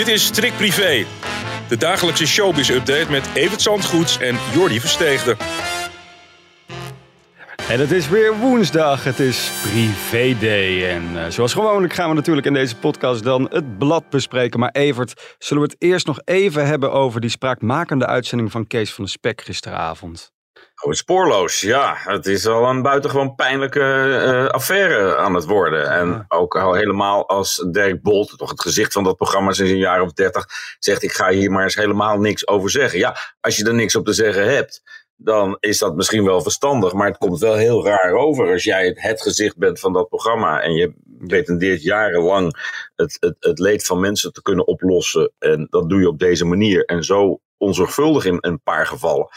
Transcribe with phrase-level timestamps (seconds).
[0.00, 1.06] Dit is Strik Privé,
[1.68, 5.36] de dagelijkse showbiz-update met Evert Zandgoeds en Jordi Versteegde.
[7.68, 10.88] En het is weer woensdag, het is Privé Day.
[10.88, 14.60] En uh, zoals gewoonlijk gaan we natuurlijk in deze podcast dan het blad bespreken.
[14.60, 18.92] Maar Evert, zullen we het eerst nog even hebben over die spraakmakende uitzending van Kees
[18.92, 20.32] van de Spek gisteravond?
[20.82, 21.96] Oh, spoorloos, ja.
[21.96, 25.90] Het is al een buitengewoon pijnlijke uh, affaire aan het worden.
[25.90, 26.24] En ja.
[26.28, 30.02] ook al helemaal als Dirk Bolt, toch het gezicht van dat programma sinds een jaar
[30.02, 30.46] of dertig,
[30.78, 32.98] zegt ik ga hier maar eens helemaal niks over zeggen.
[32.98, 34.82] Ja, als je er niks op te zeggen hebt,
[35.16, 36.92] dan is dat misschien wel verstandig.
[36.92, 40.08] Maar het komt wel heel raar over als jij het, het gezicht bent van dat
[40.08, 40.60] programma.
[40.60, 40.94] En je
[41.26, 42.52] pretendeert jarenlang
[42.96, 45.32] het, het, het leed van mensen te kunnen oplossen.
[45.38, 46.84] En dat doe je op deze manier.
[46.84, 49.28] En zo onzorgvuldig in een paar gevallen.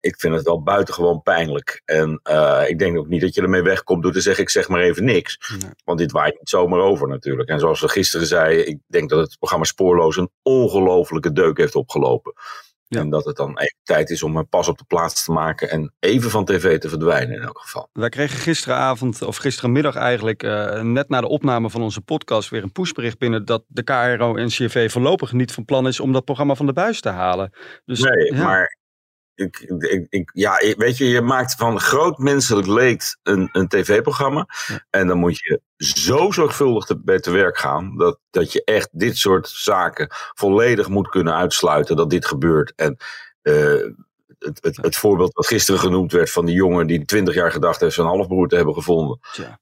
[0.00, 1.82] Ik vind het wel buitengewoon pijnlijk.
[1.84, 4.68] En uh, ik denk ook niet dat je ermee wegkomt door te zeggen: ik zeg
[4.68, 5.54] maar even niks.
[5.60, 5.70] Nee.
[5.84, 7.48] Want dit waait niet zomaar over natuurlijk.
[7.48, 11.74] En zoals we gisteren zeiden, ik denk dat het programma Spoorloos een ongelofelijke deuk heeft
[11.74, 12.32] opgelopen.
[12.88, 13.00] Ja.
[13.00, 15.70] En dat het dan even tijd is om een pas op de plaats te maken
[15.70, 17.88] en even van tv te verdwijnen in elk geval.
[17.92, 22.62] Wij kregen gisteravond, of gisterenmiddag eigenlijk, uh, net na de opname van onze podcast weer
[22.62, 26.24] een pushbericht binnen dat de KRO en CV voorlopig niet van plan is om dat
[26.24, 27.52] programma van de buis te halen.
[27.84, 28.44] Dus, nee, ja.
[28.44, 28.75] maar
[29.36, 34.48] ik, ik, ik, ja, weet je, je maakt van groot menselijk leed een, een tv-programma.
[34.66, 34.86] Ja.
[34.90, 37.96] En dan moet je zo zorgvuldig te, bij te werk gaan.
[37.96, 42.72] Dat, dat je echt dit soort zaken volledig moet kunnen uitsluiten dat dit gebeurt.
[42.76, 42.96] En
[43.42, 43.92] uh,
[44.38, 47.80] het, het, het, voorbeeld wat gisteren genoemd werd van die jongen die 20 jaar gedacht
[47.80, 49.18] heeft zijn halfbroer te hebben gevonden.
[49.32, 49.60] Ja.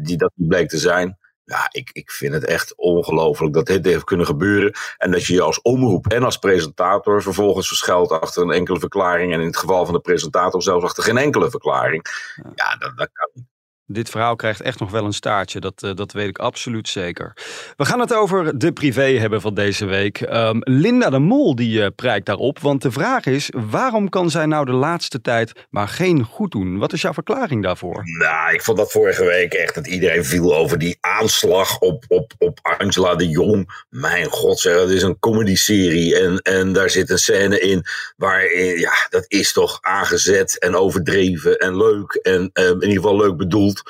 [0.00, 1.18] Die dat niet bleek te zijn.
[1.48, 4.74] Ja, ik, ik vind het echt ongelooflijk dat dit heeft kunnen gebeuren.
[4.96, 9.32] En dat je je als omroep en als presentator vervolgens verschuilt achter een enkele verklaring.
[9.32, 12.06] En in het geval van de presentator zelfs achter geen enkele verklaring.
[12.36, 13.44] Ja, ja dat, dat kan niet.
[13.88, 17.36] Dit verhaal krijgt echt nog wel een staartje, dat, uh, dat weet ik absoluut zeker.
[17.76, 20.20] We gaan het over de privé hebben van deze week.
[20.20, 23.50] Um, Linda de Mol die uh, prijkt daarop, want de vraag is...
[23.70, 26.78] waarom kan zij nou de laatste tijd maar geen goed doen?
[26.78, 28.02] Wat is jouw verklaring daarvoor?
[28.18, 32.32] Nou, ik vond dat vorige week echt dat iedereen viel over die aanslag op, op,
[32.38, 33.84] op Angela de Jong.
[33.88, 37.84] Mijn god zeg, het is een comedy-serie en, en daar zit een scène in...
[38.16, 43.16] waarin, ja, dat is toch aangezet en overdreven en leuk en uh, in ieder geval
[43.16, 43.82] leuk bedoeld.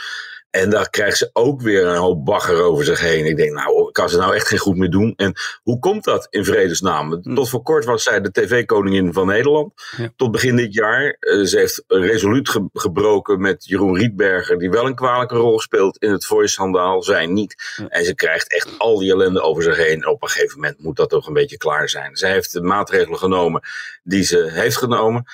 [0.51, 3.25] En daar krijgt ze ook weer een hoop bagger over zich heen.
[3.25, 5.12] Ik denk, nou, kan ze nou echt geen goed meer doen?
[5.17, 7.12] En hoe komt dat in vredesnaam?
[7.23, 7.34] Hm.
[7.34, 9.73] Tot voor kort was zij de tv-koningin van Nederland.
[9.97, 10.12] Ja.
[10.17, 11.17] Tot begin dit jaar.
[11.21, 15.99] Uh, ze heeft resoluut ge gebroken met Jeroen Rietberger, die wel een kwalijke rol speelt
[15.99, 17.03] in het voice-schandaal.
[17.03, 17.75] Zij niet.
[17.77, 17.89] Ja.
[17.89, 20.03] En ze krijgt echt al die ellende over zich heen.
[20.03, 22.17] En op een gegeven moment moet dat toch een beetje klaar zijn.
[22.17, 23.63] Zij heeft de maatregelen genomen
[24.03, 25.25] die ze heeft genomen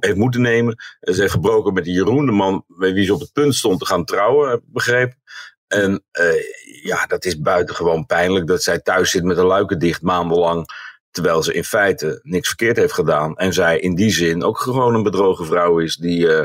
[0.00, 0.76] heeft moeten nemen.
[1.00, 3.86] Ze heeft gebroken met Jeroen, de man met wie ze op het punt stond te
[3.86, 5.18] gaan trouwen, heb ik begrepen.
[5.66, 10.02] En uh, ja, dat is buitengewoon pijnlijk dat zij thuis zit met een luiken dicht
[10.02, 10.66] maandenlang.
[11.10, 13.36] Terwijl ze in feite niks verkeerd heeft gedaan.
[13.36, 16.42] En zij in die zin ook gewoon een bedrogen vrouw is die, uh,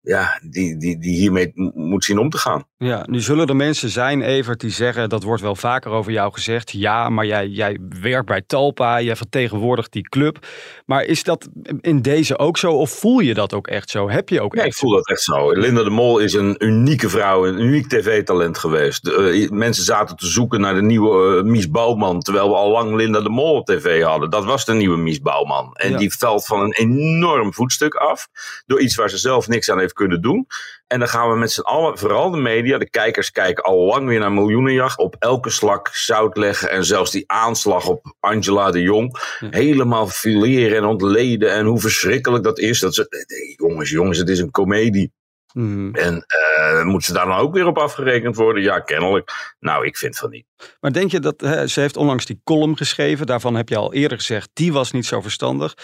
[0.00, 2.64] ja, die, die, die hiermee moet zien om te gaan.
[2.76, 6.32] Ja, nu zullen er mensen zijn, Evert, die zeggen, dat wordt wel vaker over jou
[6.32, 6.70] gezegd.
[6.70, 10.46] Ja, maar jij, jij werkt bij Talpa, jij vertegenwoordigt die club.
[10.86, 11.48] Maar is dat
[11.80, 14.10] in deze ook zo of voel je dat ook echt zo?
[14.10, 15.52] Heb je ook echt ik voel dat echt zo.
[15.52, 19.04] Linda de Mol is een unieke vrouw, een uniek tv-talent geweest.
[19.04, 22.70] De, uh, mensen zaten te zoeken naar de nieuwe uh, Mies Bouwman, terwijl we al
[22.70, 24.30] lang Linda de Mol op tv hadden.
[24.30, 25.70] Dat was de nieuwe Mies Bouwman.
[25.72, 25.98] En ja.
[25.98, 28.28] die valt van een enorm voetstuk af,
[28.66, 30.46] door iets waar ze zelf niks aan heeft kunnen doen.
[30.86, 34.06] En dan gaan we met z'n allen, vooral de media, de kijkers kijken al lang
[34.06, 34.98] weer naar miljoenenjacht.
[34.98, 39.36] Op elke slak zout leggen en zelfs die aanslag op Angela de Jong.
[39.50, 42.80] Helemaal fileren en ontleden en hoe verschrikkelijk dat is.
[42.80, 43.24] Dat ze,
[43.56, 45.12] jongens, jongens, het is een komedie.
[45.52, 45.94] Mm.
[45.94, 46.24] En
[46.58, 48.62] uh, moet ze daar dan ook weer op afgerekend worden?
[48.62, 49.54] Ja, kennelijk.
[49.60, 50.46] Nou, ik vind van niet.
[50.80, 53.94] Maar denk je dat, hè, ze heeft onlangs die column geschreven, daarvan heb je al
[53.94, 55.74] eerder gezegd, die was niet zo verstandig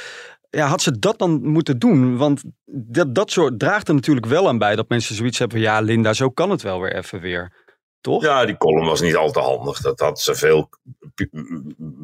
[0.55, 2.17] ja, had ze dat dan moeten doen?
[2.17, 5.67] Want dat, dat soort draagt er natuurlijk wel aan bij dat mensen zoiets hebben van
[5.67, 7.63] ja, Linda, zo kan het wel weer even weer.
[8.01, 8.23] Toch?
[8.23, 9.81] Ja, die column was niet al te handig.
[9.81, 10.69] Dat had ze veel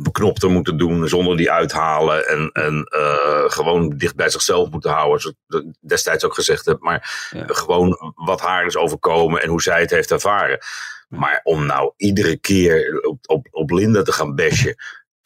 [0.02, 2.28] beknopter moeten doen zonder die uithalen.
[2.28, 5.20] En, en uh, gewoon dicht bij zichzelf moeten houden.
[5.20, 6.80] Zoals ik destijds ook gezegd heb.
[6.80, 7.44] Maar ja.
[7.46, 10.58] gewoon wat haar is overkomen en hoe zij het heeft ervaren.
[11.08, 14.74] Maar om nou iedere keer op, op, op Linda te gaan bashen.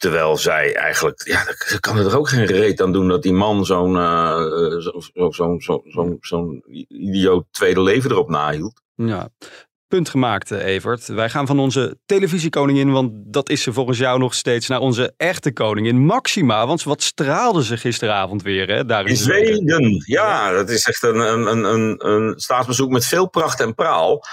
[0.05, 3.65] Terwijl zij eigenlijk, ja, ze kan er ook geen reet aan doen dat die man
[3.65, 4.37] zo'n uh,
[4.77, 8.81] zo'n zo, zo, zo, zo, idioot tweede leven erop nahield.
[8.95, 9.29] Ja,
[9.87, 11.07] punt gemaakt, eh, Evert.
[11.07, 15.13] Wij gaan van onze televisiekoningin, want dat is ze volgens jou nog steeds, naar onze
[15.17, 16.67] echte koningin Maxima.
[16.67, 18.85] Want wat straalde ze gisteravond weer, hè?
[18.85, 20.03] Daar in Zweden.
[20.05, 24.23] Ja, dat is echt een, een, een, een staatsbezoek met veel pracht en praal.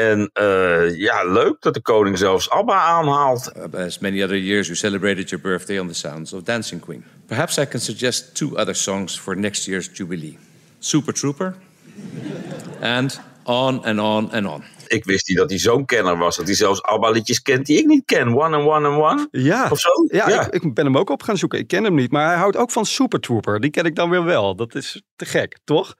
[0.00, 3.52] En uh, ja, leuk dat de koning zelfs ABBA aanhaalt.
[3.56, 7.04] Uh, as many other years, you celebrated your birthday on the sounds of Dancing Queen.
[7.26, 10.38] Perhaps I can suggest two other songs for next year's jubilee.
[10.78, 11.54] Super Trooper
[12.80, 14.62] and On and On and On.
[14.86, 16.36] Ik wist niet dat hij zo'n kenner was.
[16.36, 18.28] Dat hij zelfs ABBA-liedjes kent die ik niet ken.
[18.28, 19.28] One and One and One.
[19.30, 19.88] Ja, of zo?
[20.06, 20.46] ja, ja.
[20.50, 21.58] Ik, ik, ben hem ook op gaan zoeken.
[21.58, 22.10] Ik ken hem niet.
[22.10, 23.60] Maar hij houdt ook van Super Trooper.
[23.60, 24.56] Die ken ik dan weer wel.
[24.56, 25.94] Dat is te gek, toch?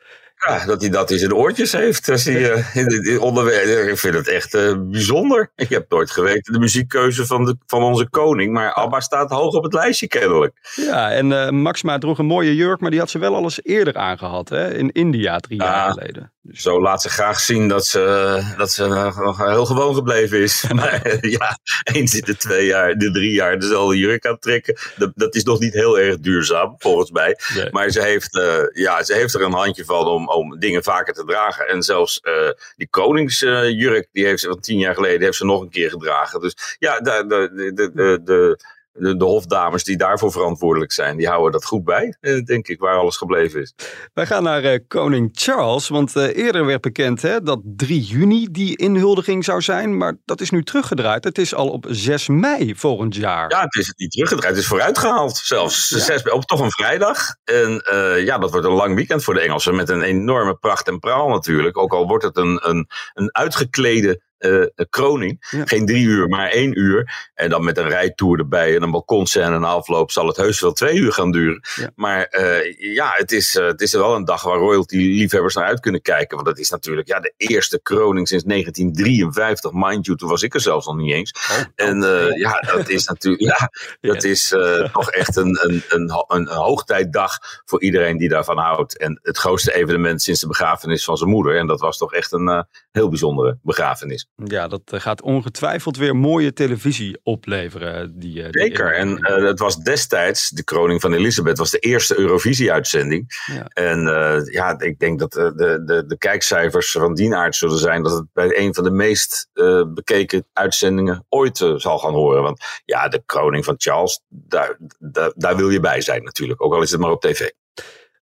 [0.48, 2.08] Ja, dat hij dat in zijn oortjes heeft.
[2.08, 3.88] Als hij, uh, in, in onderwerp.
[3.88, 5.50] Ik vind het echt uh, bijzonder.
[5.56, 8.52] Ik heb nooit geweten de muziekkeuze van, de, van onze koning.
[8.52, 10.72] Maar Abba staat hoog op het lijstje kennelijk.
[10.74, 12.80] Ja, en uh, Maxima droeg een mooie jurk.
[12.80, 14.48] Maar die had ze wel al eens eerder aangehad.
[14.48, 14.74] Hè?
[14.74, 16.32] In India, drie jaar geleden.
[16.42, 16.62] Dus...
[16.62, 20.64] Zo laat ze graag zien dat ze, dat ze heel gewoon gebleven is.
[20.74, 24.78] maar ja, eens in de twee jaar, de drie jaar dezelfde jurk aan trekken.
[24.96, 27.38] Dat, dat is nog niet heel erg duurzaam, volgens mij.
[27.54, 27.70] Nee.
[27.70, 28.40] Maar ze heeft,
[28.72, 31.68] ja, ze heeft er een handje van om om dingen vaker te dragen.
[31.68, 35.60] En zelfs uh, die koningsjurk, die heeft ze van tien jaar geleden heeft ze nog
[35.60, 36.40] een keer gedragen.
[36.40, 38.58] Dus ja, de, de, de, de,
[38.92, 42.80] de de, hofdames die daarvoor verantwoordelijk zijn, die houden dat goed bij, eh, denk ik,
[42.80, 43.74] waar alles gebleven is.
[44.12, 48.48] Wij gaan naar uh, koning Charles, want uh, eerder werd bekend hè, dat 3 juni
[48.50, 51.24] die inhuldiging zou zijn, maar dat is nu teruggedraaid.
[51.24, 53.50] Het is al op 6 mei volgend jaar.
[53.50, 55.88] Ja, het is niet teruggedraaid, het is vooruitgehaald zelfs.
[55.88, 55.98] Ja.
[55.98, 57.18] 6, op toch een vrijdag.
[57.44, 57.82] En
[58.24, 61.28] ja, dat wordt een lang weekend voor de Engelsen met een enorme pracht en praal
[61.28, 61.78] natuurlijk.
[61.78, 65.46] Ook al wordt het een, een, een uitgeklede uh, kroning.
[65.50, 65.64] Ja.
[65.64, 67.30] Geen drie uur, maar één uur.
[67.34, 70.60] En dan met een rijtour erbij en een balkonscène en een afloop zal het heus
[70.60, 71.60] wel twee uur gaan duren.
[71.74, 71.90] Ja.
[71.94, 75.80] Maar uh, ja, het is, uh, het is wel een dag waar royalty-liefhebbers naar uit
[75.80, 76.36] kunnen kijken.
[76.36, 80.18] Want dat is natuurlijk ja, de eerste kroning sinds 1953, mind you.
[80.18, 81.32] Toen was ik er zelfs nog niet eens.
[81.50, 83.70] Oh, en oh, ja, dat is natuurlijk ja,
[84.12, 84.48] dat is
[84.92, 88.98] toch echt een, een, een, een, hoogtijdag voor iedereen die daarvan houdt.
[88.98, 91.58] En het grootste evenement sinds de begrafenis van zijn moeder.
[91.58, 94.28] En dat was toch echt een heel bijzondere begrafenis.
[94.44, 98.18] Ja, dat eh, gaat ongetwijfeld weer mooie televisie opleveren.
[98.18, 98.94] Die, die Zeker.
[98.94, 103.42] En uh, het was destijds, de kroning van Elisabeth, was de eerste Eurovisie-uitzending.
[103.46, 103.64] Ja.
[103.64, 108.02] En uh, ja, ik denk dat de, de, de kijkcijfers van die aard zullen zijn
[108.02, 112.42] dat het bij een van de meest uh, bekeken uitzendingen ooit zal gaan horen.
[112.42, 116.62] Want ja, de kroning van Charles, daar, daar, daar wil je bij zijn natuurlijk.
[116.62, 117.48] Ook al is het maar op tv.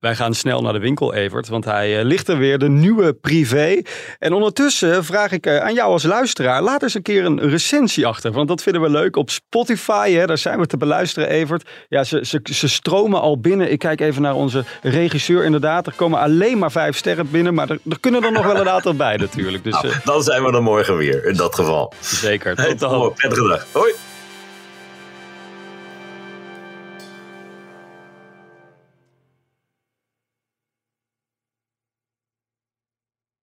[0.05, 3.13] Wij gaan snel naar de winkel, Evert, want hij uh, ligt er weer, de nieuwe
[3.13, 3.83] privé.
[4.19, 8.07] En ondertussen vraag ik uh, aan jou als luisteraar, laat eens een keer een recensie
[8.07, 8.33] achter.
[8.33, 11.69] Want dat vinden we leuk op Spotify, hè, daar zijn we te beluisteren, Evert.
[11.89, 13.71] Ja, ze, ze, ze stromen al binnen.
[13.71, 15.87] Ik kijk even naar onze regisseur, inderdaad.
[15.87, 18.69] Er komen alleen maar vijf sterren binnen, maar er, er kunnen er nog wel een
[18.69, 19.65] aantal bij natuurlijk.
[19.65, 21.93] Dus, nou, dan zijn we er morgen weer, in dat geval.
[22.01, 23.13] Zeker, tot dan.
[23.15, 23.67] Prettige dag.
[23.73, 23.93] Hoi.